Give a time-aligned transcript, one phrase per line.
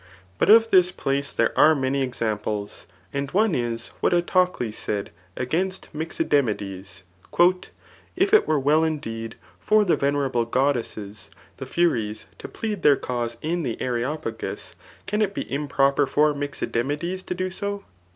[0.39, 5.93] [But of this place there are many examples,3 and one is, what Autocles said against
[5.93, 7.63] Mixidemides, ^*
[8.15, 13.37] If it were well indeed for the venerable goddesses [the Furies3 to plead their cause
[13.43, 14.73] in the Areopagus,
[15.05, 17.85] can it be improper for Mixidemides to do so